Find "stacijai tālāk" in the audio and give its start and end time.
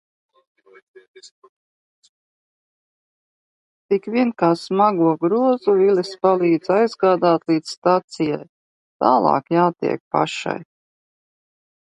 7.75-9.53